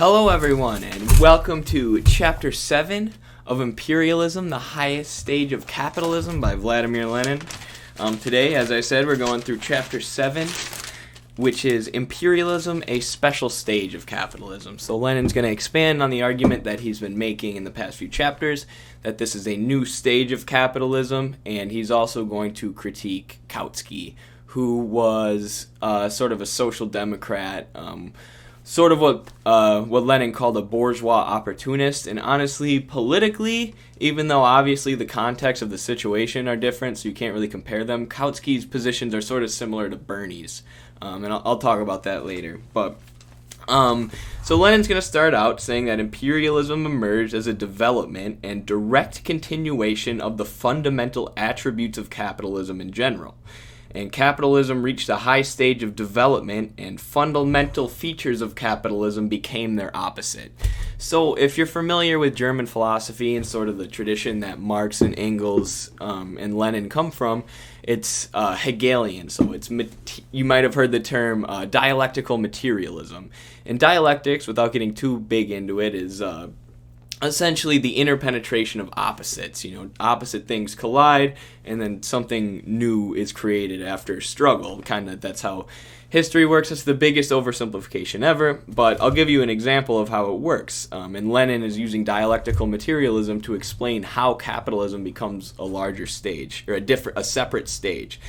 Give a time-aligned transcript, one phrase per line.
[0.00, 3.12] Hello, everyone, and welcome to Chapter 7
[3.44, 7.42] of Imperialism, the Highest Stage of Capitalism by Vladimir Lenin.
[7.98, 10.48] Um, today, as I said, we're going through Chapter 7,
[11.36, 14.78] which is Imperialism, a Special Stage of Capitalism.
[14.78, 17.98] So, Lenin's going to expand on the argument that he's been making in the past
[17.98, 18.64] few chapters
[19.02, 24.14] that this is a new stage of capitalism, and he's also going to critique Kautsky,
[24.46, 27.68] who was uh, sort of a social democrat.
[27.74, 28.14] Um,
[28.64, 32.06] sort of what uh, what Lenin called a bourgeois opportunist.
[32.06, 37.14] And honestly, politically, even though obviously the context of the situation are different, so you
[37.14, 40.62] can't really compare them, Kautsky's positions are sort of similar to Bernie's,
[41.02, 42.60] um, and I'll, I'll, talk about that later.
[42.72, 42.98] But
[43.68, 44.10] um,
[44.42, 49.24] so Lenin's going to start out saying that imperialism emerged as a development and direct
[49.24, 53.36] continuation of the fundamental attributes of capitalism in general
[53.92, 59.94] and capitalism reached a high stage of development, and fundamental features of capitalism became their
[59.96, 60.52] opposite.
[60.98, 65.18] So, if you're familiar with German philosophy and sort of the tradition that Marx and
[65.18, 67.44] Engels um, and Lenin come from,
[67.82, 69.30] it's uh, Hegelian.
[69.30, 69.70] So, it's
[70.30, 73.30] you might have heard the term uh, dialectical materialism.
[73.64, 76.48] And dialectics, without getting too big into it, is uh,
[77.22, 79.64] essentially the interpenetration of opposites.
[79.64, 84.80] You know, opposite things collide, and then something new is created after struggle.
[84.82, 85.66] Kind of that's how
[86.10, 86.70] history works.
[86.70, 90.88] It's the biggest oversimplification ever, but I'll give you an example of how it works.
[90.92, 96.64] Um, and Lenin is using dialectical materialism to explain how capitalism becomes a larger stage
[96.66, 98.20] or a different, a separate stage.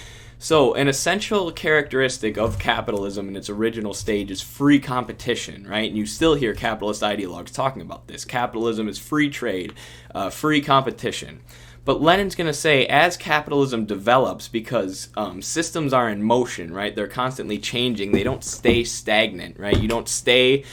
[0.43, 5.87] So, an essential characteristic of capitalism in its original stage is free competition, right?
[5.87, 8.25] And you still hear capitalist ideologues talking about this.
[8.25, 9.75] Capitalism is free trade,
[10.15, 11.41] uh, free competition.
[11.85, 16.95] But Lenin's going to say as capitalism develops, because um, systems are in motion, right?
[16.95, 19.79] They're constantly changing, they don't stay stagnant, right?
[19.79, 20.63] You don't stay.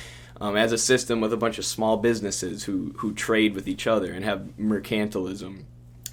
[0.41, 3.87] Um, as a system with a bunch of small businesses who, who trade with each
[3.87, 5.65] other and have mercantilism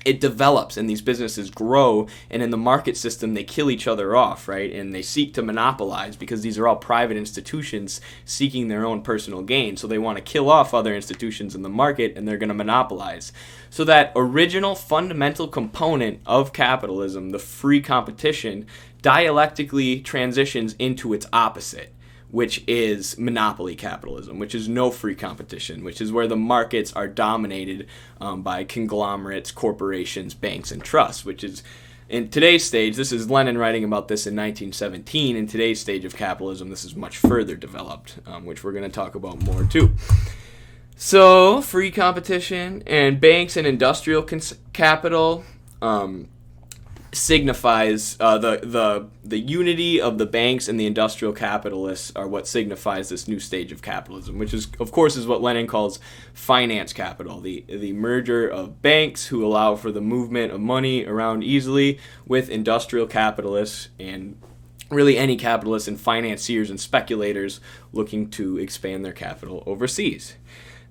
[0.05, 4.15] it develops and these businesses grow and in the market system they kill each other
[4.15, 4.71] off right?
[4.71, 9.41] And they seek to monopolize because these are all private institutions seeking their own personal
[9.41, 9.77] gain.
[9.77, 12.55] So they want to kill off other institutions in the market and they're going to
[12.55, 13.33] monopolize.
[13.69, 18.67] So that original fundamental component of capitalism the free competition
[19.01, 21.94] dialectically transitions into its opposite
[22.35, 27.07] which is monopoly capitalism, which is no free competition, which is where the markets are
[27.07, 27.87] dominated
[28.19, 31.63] um, by conglomerates, corporations, banks, and trusts, which is
[32.09, 35.37] in today's stage, this is Lenin writing about this in 1917.
[35.37, 38.89] In today's stage of capitalism, this is much further developed, um, which we're going to
[38.89, 39.95] talk about more too.
[40.97, 45.45] So, free competition and banks and industrial cons- capital.
[45.81, 46.27] Um,
[47.15, 52.47] signifies uh, the the the unity of the banks and the industrial capitalists are what
[52.47, 55.99] signifies this new stage of capitalism, which is of course is what Lenin calls
[56.33, 61.43] finance capital, the the merger of banks who allow for the movement of money around
[61.43, 64.37] easily with industrial capitalists and
[64.89, 67.59] really any capitalists and financiers and speculators
[67.91, 70.35] looking to expand their capital overseas.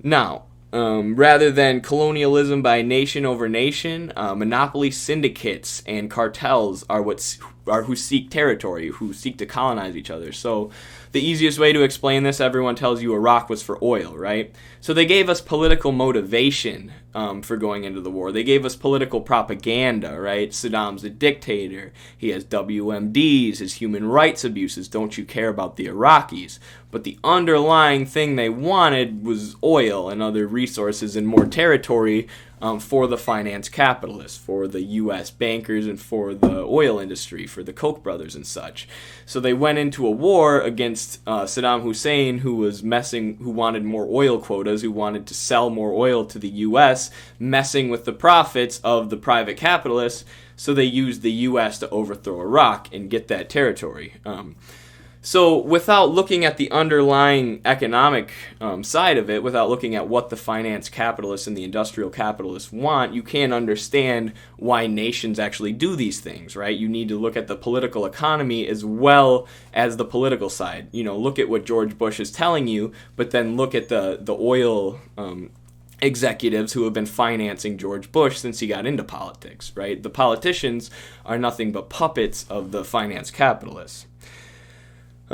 [0.03, 7.01] Now, um, rather than colonialism by nation over nation, uh, monopoly syndicates and cartels are
[7.01, 10.33] what are who seek territory, who seek to colonize each other.
[10.33, 10.71] So
[11.15, 14.53] the easiest way to explain this, everyone tells you Iraq was for oil, right?
[14.81, 18.33] So they gave us political motivation um, for going into the war.
[18.33, 20.51] They gave us political propaganda, right?
[20.51, 21.93] Saddam's a dictator.
[22.19, 24.89] He has WMDs, his human rights abuses.
[24.89, 26.59] Don't you care about the Iraqis?
[26.91, 32.27] But the underlying thing they wanted was oil and other resources and more territory
[32.65, 35.31] um, for the finance capitalists, for the U.S.
[35.31, 38.89] bankers, and for the oil industry, for the Koch brothers and such.
[39.27, 43.85] So they went into a war against uh, Saddam Hussein, who was messing, who wanted
[43.85, 48.13] more oil quotas, who wanted to sell more oil to the U.S., messing with the
[48.13, 50.25] profits of the private capitalists.
[50.57, 51.79] So they used the U.S.
[51.81, 54.15] to overthrow Iraq and get that territory.
[54.25, 54.57] Um,
[55.27, 58.31] so, without looking at the underlying economic
[58.61, 62.71] um, side of it, without looking at what the finance capitalists and the industrial capitalists
[62.71, 66.77] want, you can't understand why nations actually do these things, right?
[66.77, 70.89] You need to look at the political economy as well as the political side.
[70.93, 74.19] You know, look at what George Bush is telling you, but then look at the,
[74.21, 75.53] the oil um,
[76.03, 80.03] executives who have been financing George Bush since he got into politics, right?
[80.03, 80.91] The politicians
[81.25, 84.05] are nothing but puppets of the finance capitalists.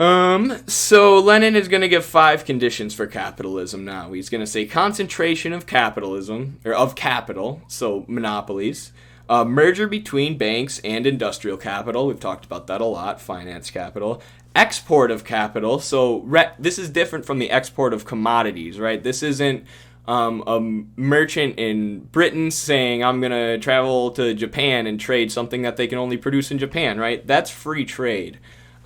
[0.01, 4.11] Um, so Lenin is going to give five conditions for capitalism now.
[4.13, 8.93] He's going to say concentration of capitalism, or of capital, so monopolies,
[9.29, 12.07] uh, merger between banks and industrial capital.
[12.07, 14.23] We've talked about that a lot, finance capital.
[14.55, 15.79] export of capital.
[15.79, 19.03] So re- this is different from the export of commodities, right?
[19.03, 19.65] This isn't
[20.09, 20.61] um, a
[21.01, 25.87] merchant in Britain saying, I'm going to travel to Japan and trade something that they
[25.87, 27.25] can only produce in Japan, right?
[27.27, 28.39] That's free trade.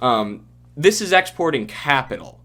[0.02, 2.40] Um, this is exporting capital.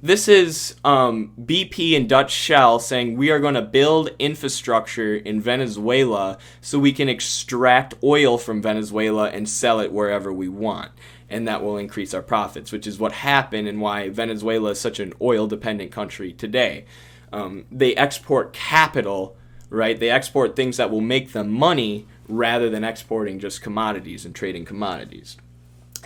[0.00, 5.40] This is um, BP and Dutch Shell saying we are going to build infrastructure in
[5.40, 10.92] Venezuela so we can extract oil from Venezuela and sell it wherever we want.
[11.30, 15.00] And that will increase our profits, which is what happened and why Venezuela is such
[15.00, 16.84] an oil dependent country today.
[17.32, 19.36] Um, they export capital,
[19.70, 19.98] right?
[19.98, 24.66] They export things that will make them money rather than exporting just commodities and trading
[24.66, 25.38] commodities.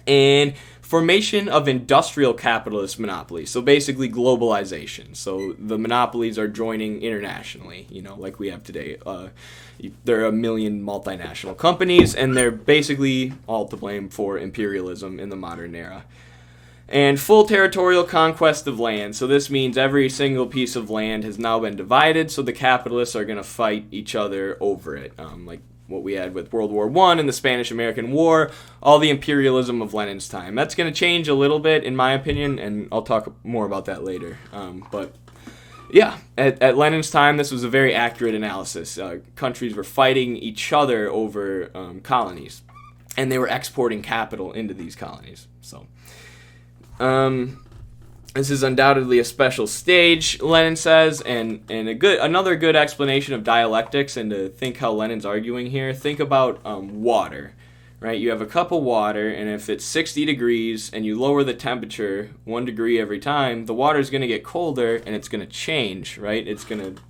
[0.06, 0.54] And
[0.88, 3.50] formation of industrial capitalist monopolies.
[3.50, 5.14] So basically globalization.
[5.14, 8.96] So the monopolies are joining internationally, you know, like we have today.
[9.04, 9.28] Uh,
[10.06, 15.28] there are a million multinational companies, and they're basically all to blame for imperialism in
[15.28, 16.04] the modern era.
[16.88, 19.14] And full territorial conquest of land.
[19.14, 23.14] So this means every single piece of land has now been divided, so the capitalists
[23.14, 25.12] are going to fight each other over it.
[25.18, 28.50] Um, like what we had with World War One and the Spanish American War,
[28.82, 30.54] all the imperialism of Lenin's time.
[30.54, 33.86] That's going to change a little bit, in my opinion, and I'll talk more about
[33.86, 34.38] that later.
[34.52, 35.14] Um, but
[35.92, 38.98] yeah, at, at, Lenin's time, this was a very accurate analysis.
[38.98, 42.62] Uh, countries were fighting each other over um, colonies,
[43.16, 45.48] and they were exporting capital into these colonies.
[45.62, 45.86] So.
[47.00, 47.64] Um,
[48.38, 53.34] this is undoubtedly a special stage, Lenin says, and, and a good another good explanation
[53.34, 55.92] of dialectics and to think how Lenin's arguing here.
[55.92, 57.54] Think about um, water,
[57.98, 58.18] right?
[58.18, 61.52] You have a cup of water, and if it's 60 degrees and you lower the
[61.52, 65.44] temperature one degree every time, the water is going to get colder and it's going
[65.44, 66.46] to change, right?
[66.46, 67.02] It's going to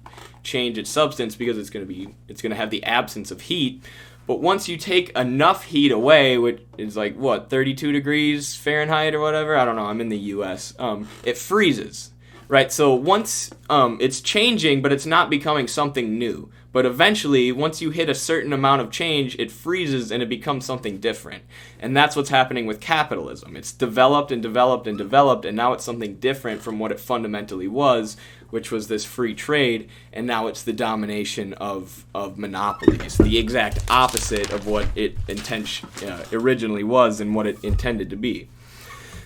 [0.42, 3.42] change its substance because it's going to be it's going to have the absence of
[3.42, 3.84] heat.
[4.28, 9.20] But once you take enough heat away, which is like what 32 degrees Fahrenheit or
[9.20, 9.86] whatever, I don't know.
[9.86, 10.74] I'm in the U.S.
[10.78, 12.10] Um, it freezes,
[12.46, 12.70] right?
[12.70, 16.50] So once um, it's changing, but it's not becoming something new.
[16.70, 20.66] But eventually, once you hit a certain amount of change, it freezes and it becomes
[20.66, 21.44] something different.
[21.80, 23.56] And that's what's happening with capitalism.
[23.56, 27.68] It's developed and developed and developed, and now it's something different from what it fundamentally
[27.68, 28.18] was,
[28.50, 33.78] which was this free trade, and now it's the domination of, of monopolies, the exact
[33.90, 38.48] opposite of what it intention, uh, originally was and what it intended to be.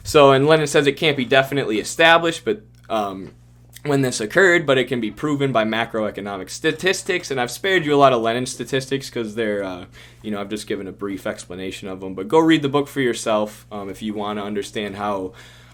[0.05, 3.33] So, and Lenin says it can't be definitely established, but um,
[3.85, 7.31] when this occurred, but it can be proven by macroeconomic statistics.
[7.31, 9.87] And I've spared you a lot of Lenin statistics because they're, uh,
[10.23, 12.15] you know, I've just given a brief explanation of them.
[12.15, 15.33] But go read the book for yourself um, if you want to understand how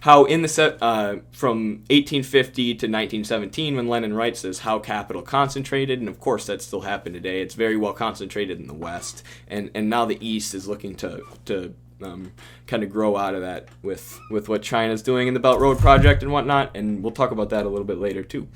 [0.08, 6.00] how in the uh, from 1850 to 1917 when lenin writes this how capital concentrated
[6.00, 9.70] and of course that still happened today it's very well concentrated in the west and
[9.74, 12.32] and now the east is looking to to um,
[12.66, 15.78] kind of grow out of that with with what china's doing in the belt road
[15.78, 18.48] project and whatnot and we'll talk about that a little bit later too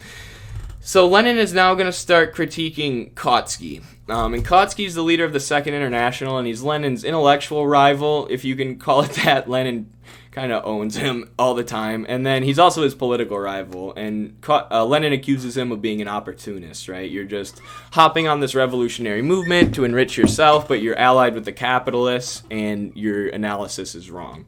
[0.84, 3.84] so Lenin is now going to start critiquing Kautsky.
[4.08, 4.44] Um, and
[4.80, 8.80] is the leader of the Second International, and he's Lenin's intellectual rival, if you can
[8.80, 9.48] call it that.
[9.48, 9.92] Lenin
[10.32, 12.06] kind of owns him all the time.
[12.08, 13.92] And then he's also his political rival.
[13.94, 17.08] And uh, Lenin accuses him of being an opportunist, right?
[17.08, 17.60] You're just
[17.92, 22.96] hopping on this revolutionary movement to enrich yourself, but you're allied with the capitalists, and
[22.96, 24.46] your analysis is wrong,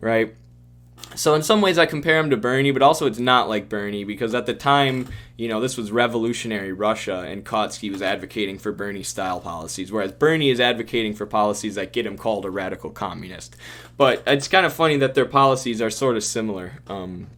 [0.00, 0.34] right?
[1.14, 4.04] So in some ways I compare him to Bernie, but also it's not like Bernie
[4.04, 8.72] because at the time, you know, this was revolutionary Russia and Kautsky was advocating for
[8.72, 12.90] Bernie style policies, whereas Bernie is advocating for policies that get him called a radical
[12.90, 13.56] communist.
[13.96, 16.80] But it's kind of funny that their policies are sort of similar.
[16.88, 17.28] Um,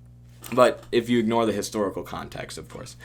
[0.52, 2.96] but if you ignore the historical context, of course.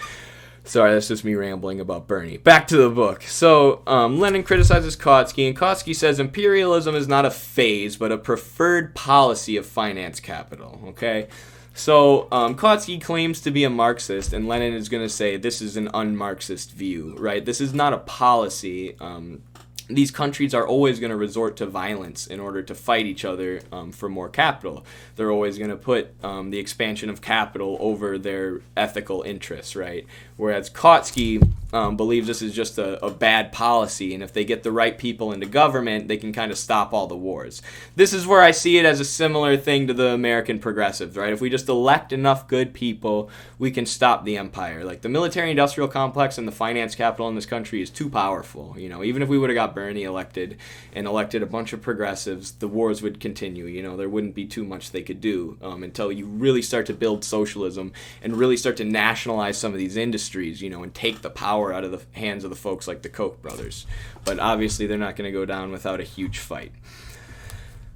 [0.70, 2.38] Sorry, that's just me rambling about Bernie.
[2.38, 3.24] Back to the book.
[3.24, 8.20] So, um, Lenin criticizes Kautsky, and Kautsky says imperialism is not a phase, but a
[8.20, 10.80] preferred policy of finance capital.
[10.90, 11.28] Okay?
[11.74, 15.60] So, um, Kautsky claims to be a Marxist, and Lenin is going to say this
[15.60, 17.44] is an un Marxist view, right?
[17.44, 18.96] This is not a policy.
[19.00, 19.42] Um,
[19.90, 23.62] these countries are always going to resort to violence in order to fight each other
[23.72, 24.86] um, for more capital.
[25.16, 30.06] They're always going to put um, the expansion of capital over their ethical interests, right?
[30.38, 34.64] Whereas Kautsky um, believes this is just a, a, bad policy, and if they get
[34.64, 37.62] the right people into government, they can kind of stop all the wars.
[37.96, 41.32] This is where I see it as a similar thing to the American progressives, right?
[41.32, 44.84] If we just elect enough good people, we can stop the empire.
[44.84, 48.74] Like the military industrial complex and the finance capital in this country is too powerful.
[48.78, 50.58] You know, even if we would have got Bernie elected
[50.94, 53.66] and elected a bunch of progressives, the wars would continue.
[53.66, 56.88] You know, there wouldn't be too much they could do um, until you really start
[56.88, 57.92] to build socialism
[58.24, 61.59] and really start to nationalize some of these industries, you know, and take the power
[61.60, 63.86] power out of the hands of the folks like the Koch brothers.
[64.26, 66.72] But obviously, they're not going to go down without a huge fight.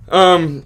[0.09, 0.65] Um,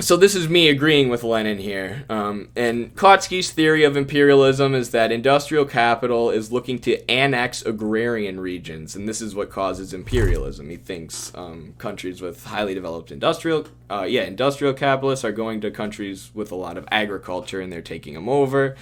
[0.00, 2.04] so this is me agreeing with Lenin here.
[2.08, 8.40] Um, and Kautsky's theory of imperialism is that industrial capital is looking to annex agrarian
[8.40, 10.70] regions, and this is what causes imperialism.
[10.70, 15.70] He thinks um, countries with highly developed industrial, uh, yeah, industrial capitalists are going to
[15.70, 18.74] countries with a lot of agriculture, and they're taking them over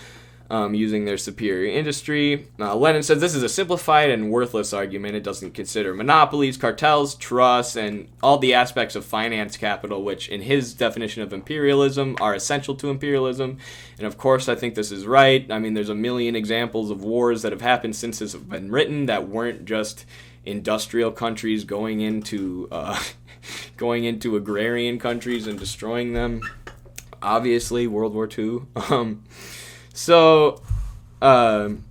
[0.51, 2.49] um, using their superior industry.
[2.59, 5.15] Uh, Lenin says this is a simplified and worthless argument.
[5.15, 10.43] It doesn't consider monopolies, cartels, trusts, and all the aspects of finance capital, which, in
[10.43, 13.59] his definition of imperialism, are essential to imperialism.
[13.97, 15.51] And of course, I think this is right.
[15.51, 18.73] I mean, there's a million examples of wars that have happened since this has been
[18.73, 20.05] written that weren't just
[20.45, 23.01] industrial countries going into uh,
[23.77, 26.41] going into agrarian countries and destroying them.
[27.23, 28.63] Obviously, World War II.
[28.91, 29.23] Um,
[29.93, 30.63] so,
[31.23, 31.85] um,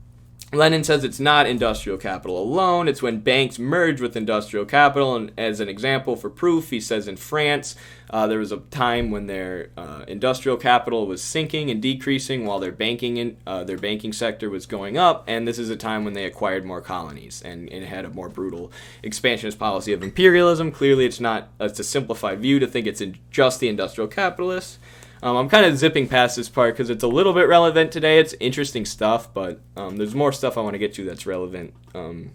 [0.52, 2.88] Lenin says it's not industrial capital alone.
[2.88, 5.16] It's when banks merge with industrial capital.
[5.16, 7.76] And as an example for proof, he says in France,
[8.10, 12.60] uh, there was a time when their uh, industrial capital was sinking and decreasing, while
[12.60, 15.24] their banking in, uh, their banking sector was going up.
[15.28, 18.30] And this is a time when they acquired more colonies and, and had a more
[18.30, 18.72] brutal
[19.04, 20.72] expansionist policy of imperialism.
[20.72, 24.80] Clearly, it's not it's a simplified view to think it's just the industrial capitalists.
[25.22, 28.20] Um, I'm kind of zipping past this part because it's a little bit relevant today.
[28.20, 31.74] It's interesting stuff, but um, there's more stuff I want to get to that's relevant
[31.94, 32.32] um,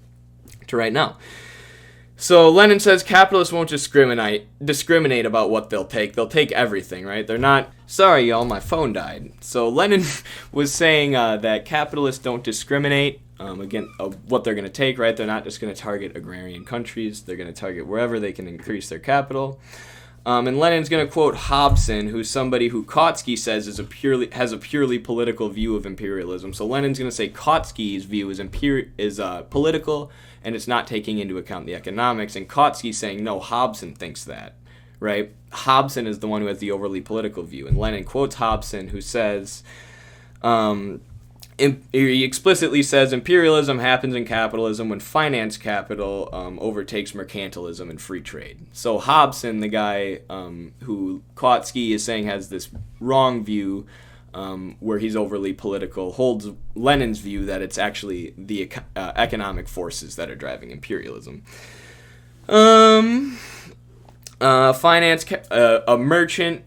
[0.66, 1.16] to right now.
[2.16, 6.12] So Lenin says capitalists won't discriminate discriminate about what they'll take.
[6.12, 7.26] They'll take everything, right?
[7.26, 7.70] They're not.
[7.86, 9.32] Sorry, y'all, my phone died.
[9.40, 10.04] So Lenin
[10.52, 14.98] was saying uh, that capitalists don't discriminate um, again uh, what they're going to take,
[14.98, 15.16] right?
[15.16, 17.22] They're not just going to target agrarian countries.
[17.22, 19.60] They're going to target wherever they can increase their capital.
[20.26, 24.30] Um, and Lenin's going to quote Hobson, who's somebody who Kautsky says is a purely
[24.32, 26.54] has a purely political view of imperialism.
[26.54, 30.10] So Lenin's going to say Kautsky's view is imper- is uh, political
[30.42, 32.36] and it's not taking into account the economics.
[32.36, 34.54] And Kautsky's saying no, Hobson thinks that,
[34.98, 35.30] right?
[35.52, 39.00] Hobson is the one who has the overly political view, and Lenin quotes Hobson, who
[39.00, 39.62] says.
[40.42, 41.00] Um,
[41.58, 48.20] he explicitly says imperialism happens in capitalism when finance capital um, overtakes mercantilism and free
[48.20, 48.58] trade.
[48.72, 52.68] So Hobson, the guy um, who Kautsky is saying has this
[52.98, 53.86] wrong view,
[54.32, 60.16] um, where he's overly political, holds Lenin's view that it's actually the uh, economic forces
[60.16, 61.44] that are driving imperialism.
[62.48, 63.38] Um,
[64.44, 66.64] uh, finance, uh, a merchant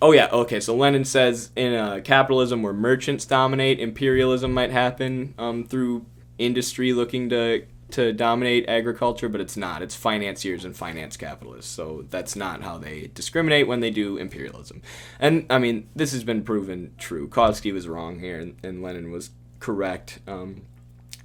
[0.00, 0.60] oh yeah, okay.
[0.60, 6.06] So Lenin says in uh, capitalism where merchants dominate, imperialism might happen um, through
[6.38, 9.80] industry looking to to dominate agriculture, but it's not.
[9.80, 11.70] It's financiers and finance capitalists.
[11.70, 14.82] So that's not how they discriminate when they do imperialism.
[15.18, 17.28] And I mean, this has been proven true.
[17.28, 20.18] Kautsky was wrong here, and, and Lenin was correct.
[20.26, 20.62] Um,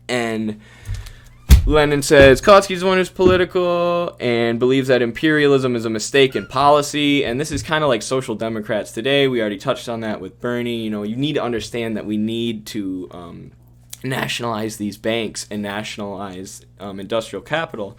[0.08, 0.62] and
[1.66, 7.24] Lenin says Kautsky's one who's political and believes that imperialism is a mistake in policy.
[7.24, 9.30] And this is kind of like social democrats today.
[9.30, 10.84] We already touched on that with Bernie.
[10.84, 13.52] You know, you need to understand that we need to um,
[14.04, 17.98] nationalize these banks and nationalize um, industrial capital.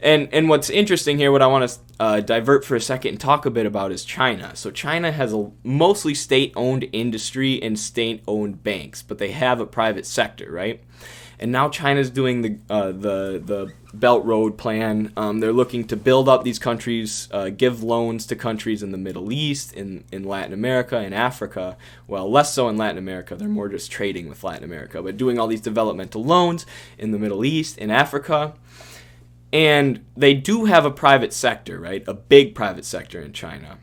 [0.00, 3.20] And and what's interesting here, what I want to uh, divert for a second and
[3.20, 4.56] talk a bit about is China.
[4.56, 10.06] So China has a mostly state-owned industry and state-owned banks, but they have a private
[10.06, 10.82] sector, right?
[11.42, 15.12] And now China's doing the uh, the the Belt Road Plan.
[15.16, 18.98] Um, they're looking to build up these countries, uh, give loans to countries in the
[18.98, 21.76] Middle East, in in Latin America, in Africa.
[22.06, 23.34] Well, less so in Latin America.
[23.34, 26.64] They're more just trading with Latin America, but doing all these developmental loans
[26.96, 28.54] in the Middle East, in Africa.
[29.52, 32.02] And they do have a private sector, right?
[32.06, 33.78] A big private sector in China.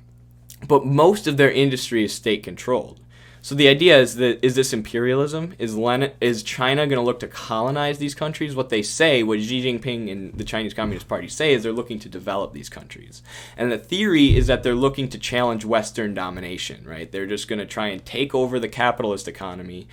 [0.67, 2.98] But most of their industry is state controlled.
[3.41, 5.55] So the idea is that is this imperialism?
[5.57, 8.55] Is Lenin, is China going to look to colonize these countries?
[8.55, 11.99] What they say, what Xi Jinping and the Chinese Communist Party say, is they're looking
[11.99, 13.21] to develop these countries.
[13.57, 16.83] And the theory is that they're looking to challenge Western domination.
[16.85, 17.11] Right?
[17.11, 19.87] They're just going to try and take over the capitalist economy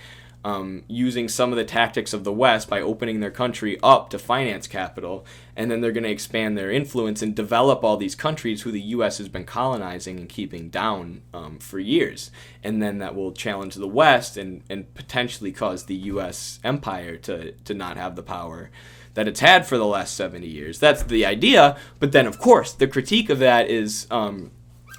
[0.47, 4.17] um, using some of the tactics of the West by opening their country up to
[4.17, 5.25] finance capital,
[5.57, 8.79] and then they're going to expand their influence and develop all these countries who the
[8.79, 9.17] U.S.
[9.17, 12.31] has been colonizing and keeping down um, for years,
[12.63, 16.61] and then that will challenge the West and, and potentially cause the U.S.
[16.63, 18.71] empire to to not have the power
[19.15, 20.79] that it's had for the last 70 years.
[20.79, 24.07] That's the idea, but then of course the critique of that is.
[24.09, 24.51] Um,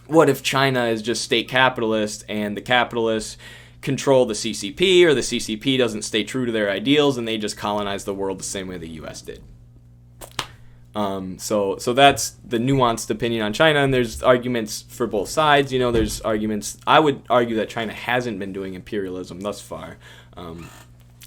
[0.09, 3.37] what if China is just state capitalist and the capitalists
[3.81, 7.57] control the CCP or the CCP doesn't stay true to their ideals and they just
[7.57, 9.43] colonize the world the same way the US did.
[10.95, 15.73] Um, so so that's the nuanced opinion on China, and there's arguments for both sides.
[15.73, 16.77] You know, there's arguments.
[16.89, 19.99] I would argue that China hasn't been doing imperialism thus far.
[20.37, 20.69] Um,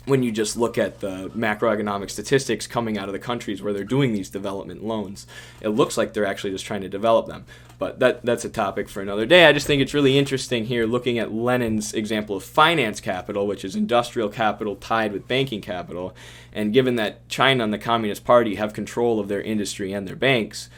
[0.06, 3.84] when you just look at the macroeconomic statistics coming out of the countries where they're
[3.84, 5.28] doing these development loans.
[5.62, 7.46] It looks like they're actually just trying to develop them.
[7.78, 9.46] But that that's a topic for another day.
[9.46, 13.66] I just think it's really interesting here looking at Lenin's example of finance capital, which
[13.66, 16.16] is industrial capital tied with banking capital.
[16.54, 20.16] And given that China and the Communist Party have control of their industry and their
[20.16, 20.70] banks,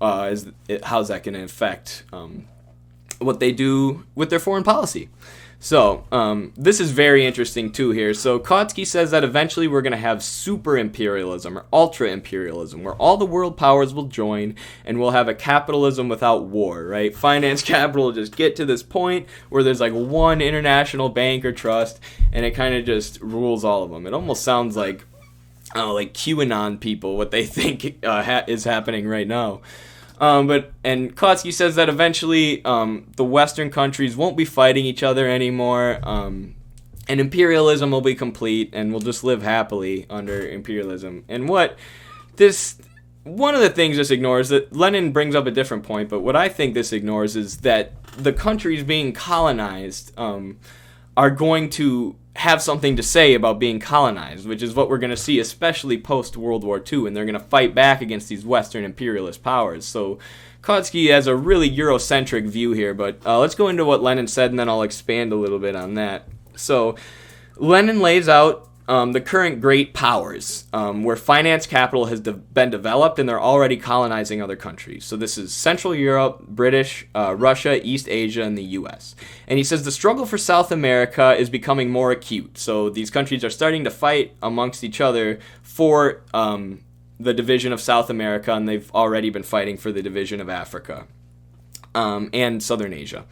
[0.00, 2.48] uh, is it, how's that going to affect um,
[3.18, 5.08] what they do with their foreign policy?
[5.64, 8.14] So, um, this is very interesting too here.
[8.14, 12.96] So, Kautsky says that eventually we're going to have super imperialism or ultra imperialism, where
[12.96, 17.14] all the world powers will join and we'll have a capitalism without war, right?
[17.14, 21.52] Finance capital will just get to this point where there's like one international bank or
[21.52, 22.00] trust
[22.32, 24.04] and it kind of just rules all of them.
[24.04, 25.04] It almost sounds like,
[25.76, 29.60] uh, like QAnon people, what they think uh, ha- is happening right now.
[30.22, 35.02] Um, but and Kautsky says that eventually um, the Western countries won't be fighting each
[35.02, 36.54] other anymore, um,
[37.08, 41.24] and imperialism will be complete, and we'll just live happily under imperialism.
[41.28, 41.76] And what
[42.36, 42.78] this
[43.24, 46.36] one of the things this ignores that Lenin brings up a different point, but what
[46.36, 50.58] I think this ignores is that the countries being colonized um,
[51.16, 55.10] are going to have something to say about being colonized, which is what we're going
[55.10, 58.44] to see, especially post World War II, and they're going to fight back against these
[58.44, 59.84] Western imperialist powers.
[59.84, 60.18] So
[60.62, 64.50] Kautsky has a really Eurocentric view here, but uh, let's go into what Lenin said,
[64.50, 66.26] and then I'll expand a little bit on that.
[66.56, 66.96] So
[67.56, 72.70] Lenin lays out um, the current great powers, um, where finance capital has de- been
[72.70, 75.04] developed and they're already colonizing other countries.
[75.04, 79.14] So this is Central Europe, British, uh, Russia, East Asia, and the U.S.
[79.46, 82.58] And he says the struggle for South America is becoming more acute.
[82.58, 86.80] So these countries are starting to fight amongst each other for um,
[87.20, 91.06] the division of South America, and they've already been fighting for the division of Africa
[91.94, 93.24] um, and Southern Asia.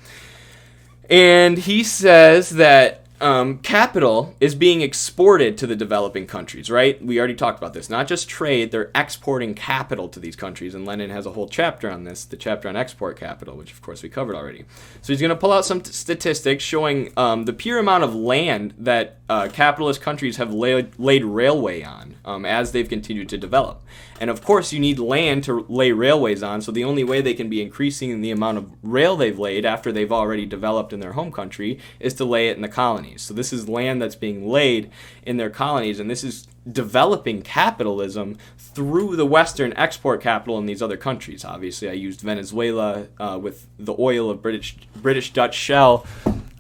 [1.09, 7.05] And he says that um, capital is being exported to the developing countries, right?
[7.05, 7.91] We already talked about this.
[7.91, 10.75] Not just trade, they're exporting capital to these countries.
[10.75, 13.83] And Lenin has a whole chapter on this, the chapter on export capital, which of
[13.83, 14.65] course we covered already.
[15.03, 18.15] So he's going to pull out some t- statistics showing um, the pure amount of
[18.15, 23.39] land that uh, capitalist countries have laid, laid railway on um, as they've continued to
[23.39, 23.83] develop.
[24.21, 27.33] And of course, you need land to lay railways on, so the only way they
[27.33, 31.15] can be increasing the amount of rail they've laid after they've already developed in their
[31.15, 33.23] home country is to lay it in the colonies.
[33.23, 34.91] So this is land that's being laid
[35.23, 40.83] in their colonies, and this is developing capitalism through the Western export capital in these
[40.83, 41.43] other countries.
[41.43, 46.07] Obviously, I used Venezuela uh, with the oil of British British Dutch Shell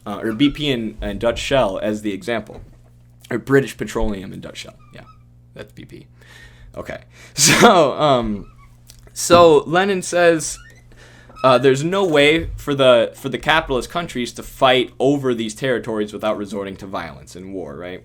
[0.06, 2.62] uh, or BP and, and Dutch Shell as the example,
[3.30, 4.78] or British Petroleum and Dutch Shell.
[4.94, 5.04] Yeah,
[5.52, 6.06] that's BP.
[6.76, 7.02] Okay.
[7.34, 8.52] So, um,
[9.12, 10.58] so Lenin says
[11.42, 16.12] uh, there's no way for the for the capitalist countries to fight over these territories
[16.12, 18.04] without resorting to violence and war, right?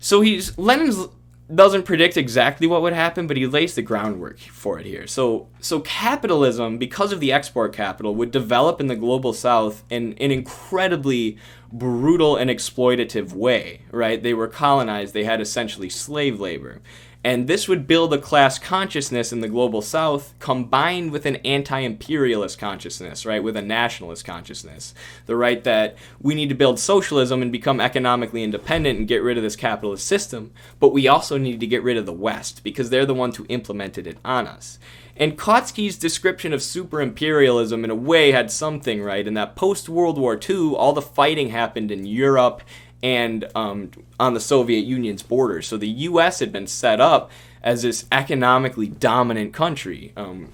[0.00, 1.06] So he's Lenin's
[1.54, 5.06] doesn't predict exactly what would happen, but he lays the groundwork for it here.
[5.06, 10.12] So, so capitalism, because of the export capital, would develop in the global south in
[10.14, 11.36] an incredibly
[11.72, 14.22] brutal and exploitative way, right?
[14.22, 16.80] They were colonized, they had essentially slave labor.
[17.24, 21.78] And this would build a class consciousness in the global south combined with an anti
[21.78, 23.42] imperialist consciousness, right?
[23.42, 24.92] With a nationalist consciousness.
[25.26, 29.36] The right that we need to build socialism and become economically independent and get rid
[29.36, 32.90] of this capitalist system, but we also need to get rid of the West because
[32.90, 34.80] they're the ones who implemented it on us.
[35.16, 39.88] And Kautsky's description of super imperialism in a way had something right in that post
[39.88, 42.62] World War II, all the fighting happened in Europe
[43.02, 45.66] and um, on the Soviet Union's borders.
[45.66, 46.38] So the U.S.
[46.38, 47.30] had been set up
[47.62, 50.50] as this economically dominant country, um,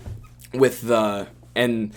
[0.53, 1.93] with the and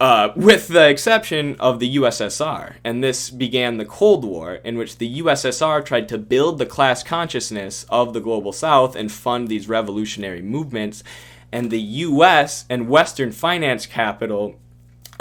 [0.00, 2.74] uh, with the exception of the USSR.
[2.84, 7.02] And this began the Cold War, in which the USSR tried to build the class
[7.02, 11.02] consciousness of the global South and fund these revolutionary movements.
[11.50, 12.64] And the U.S.
[12.68, 14.56] and Western finance capital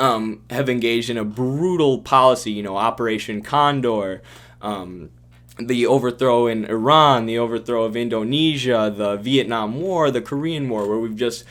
[0.01, 4.23] um, have engaged in a brutal policy, you know, Operation Condor,
[4.61, 5.11] um,
[5.59, 10.97] the overthrow in Iran, the overthrow of Indonesia, the Vietnam War, the Korean War, where
[10.97, 11.45] we've just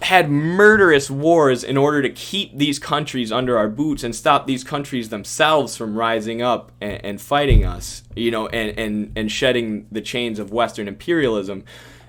[0.00, 4.64] had murderous wars in order to keep these countries under our boots and stop these
[4.64, 9.86] countries themselves from rising up and, and fighting us, you know, and, and, and shedding
[9.92, 11.62] the chains of Western imperialism.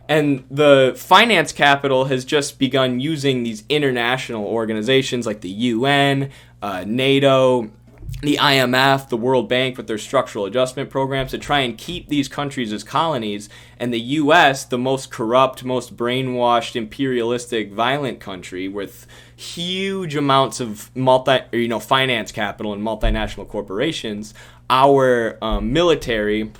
[0.09, 6.29] And the finance capital has just begun using these international organizations like the UN,
[6.61, 7.71] uh, NATO,
[8.21, 12.27] the IMF, the World Bank with their structural adjustment programs to try and keep these
[12.27, 19.07] countries as colonies, and the US, the most corrupt, most brainwashed, imperialistic, violent country with
[19.35, 24.33] huge amounts of multi, you know, finance capital and multinational corporations,
[24.69, 26.51] our um, military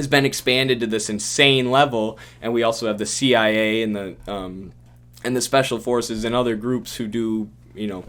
[0.00, 4.16] has been expanded to this insane level, and we also have the CIA and the
[4.26, 4.72] um,
[5.22, 8.04] and the special forces and other groups who do you know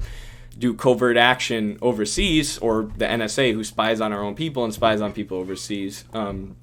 [0.57, 5.01] do covert action overseas, or the NSA who spies on our own people and spies
[5.01, 6.05] on people overseas.
[6.13, 6.55] Um,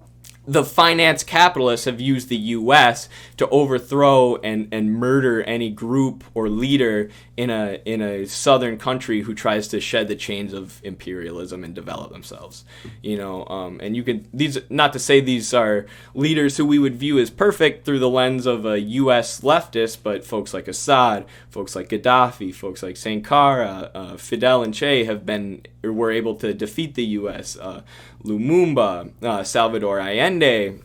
[0.48, 3.11] the finance capitalists have used the U.S.
[3.37, 9.20] to overthrow and, and murder any group or leader in a in a southern country
[9.20, 12.64] who tries to shed the chains of imperialism and develop themselves.
[13.02, 15.84] You know, um, and you can these not to say these are
[16.14, 19.42] leaders who we would view as perfect through the lens of a U.S.
[19.42, 25.04] leftist, but folks like Assad, folks like Gaddafi, folks like Sankara, uh, Fidel, and Che
[25.04, 27.56] have been were able to defeat the U.S.
[27.56, 27.82] Uh,
[28.24, 30.81] Lumumba, uh, Salvador Allende,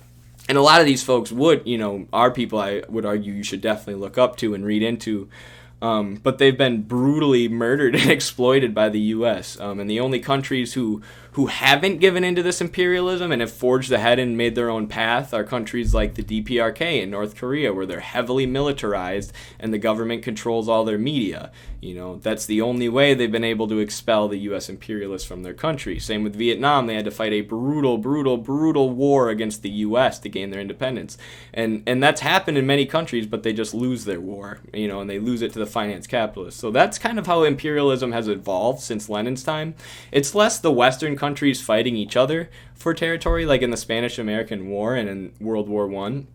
[0.50, 3.43] and a lot of these folks would, you know, are people I would argue you
[3.43, 5.30] should definitely look up to and read into.
[5.82, 9.60] Um, but they've been brutally murdered and exploited by the U.S.
[9.60, 11.02] Um, and the only countries who
[11.34, 15.34] who haven't given into this imperialism and have forged ahead and made their own path
[15.34, 20.24] are countries like the DPRK in North Korea, where they're heavily militarized and the government
[20.24, 21.52] controls all their media.
[21.84, 24.69] You know, that's the only way they've been able to expel the U.S.
[24.69, 26.00] imperialists from their country.
[26.00, 30.17] Same with Vietnam; they had to fight a brutal, brutal, brutal war against the U.S.
[30.19, 31.17] to gain their independence,
[31.54, 34.60] and and that's happened in many countries, but they just lose their war.
[34.74, 36.62] You know, and they lose it to the finance capitalists.
[36.62, 39.76] So that's kind of how imperialism has evolved since Lenin's time.
[40.10, 44.67] It's less the Western countries fighting each other for territory, like in the Spanish American
[44.67, 46.27] War and in World War One,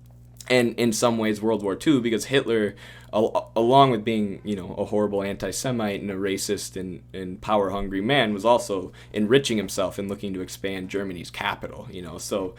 [0.48, 2.74] and in some ways World War Two, because Hitler,
[3.12, 8.01] al- along with being you know a horrible anti-Semite and a racist and, and power-hungry
[8.01, 11.87] man, was also enriching himself and looking to expand Germany's capital.
[11.90, 12.55] You know, so.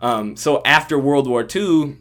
[0.00, 1.96] Um, so after World War II,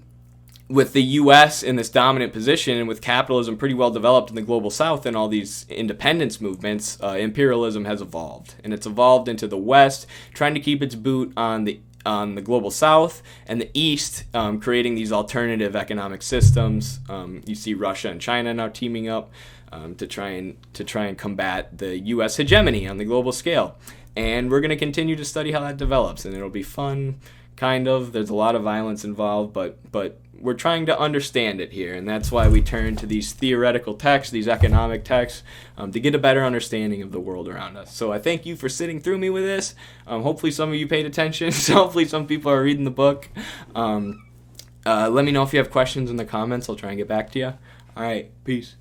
[0.69, 1.62] with the U.S.
[1.62, 5.15] in this dominant position and with capitalism pretty well developed in the global South and
[5.15, 10.54] all these independence movements, uh, imperialism has evolved, and it's evolved into the West, trying
[10.54, 14.95] to keep its boot on the on the global South and the East, um, creating
[14.95, 16.99] these alternative economic systems.
[17.08, 19.32] Um, you see Russia and China now teaming up
[19.71, 22.38] um, to try and to try and combat the U.S.
[22.38, 23.78] hegemony on the global scale,
[24.15, 27.19] and we're going to continue to study how that develops, and it'll be fun
[27.56, 28.12] kind of.
[28.12, 32.08] There's a lot of violence involved, but but we're trying to understand it here, and
[32.08, 35.42] that's why we turn to these theoretical texts, these economic texts,
[35.78, 37.96] um, to get a better understanding of the world around us.
[37.96, 39.74] So I thank you for sitting through me with this.
[40.06, 41.52] Um, hopefully, some of you paid attention.
[41.54, 43.30] so hopefully, some people are reading the book.
[43.74, 44.28] Um,
[44.86, 46.68] uh, let me know if you have questions in the comments.
[46.68, 47.54] I'll try and get back to you.
[47.96, 48.76] All right, peace.